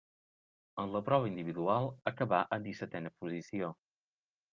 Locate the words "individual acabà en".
1.31-2.65